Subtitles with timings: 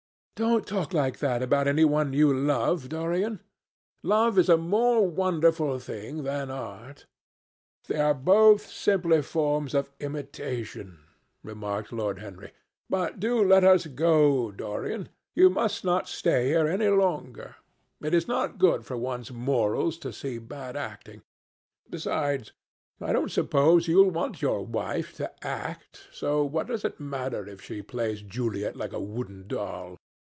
[0.37, 3.41] "Don't talk like that about any one you love, Dorian.
[4.01, 7.05] Love is a more wonderful thing than art."
[7.87, 10.97] "They are both simply forms of imitation,"
[11.43, 12.53] remarked Lord Henry.
[12.89, 14.49] "But do let us go.
[14.51, 17.57] Dorian, you must not stay here any longer.
[18.01, 21.21] It is not good for one's morals to see bad acting.
[21.87, 22.51] Besides,
[22.99, 27.47] I don't suppose you will want your wife to act, so what does it matter
[27.47, 29.99] if she plays Juliet like a wooden doll?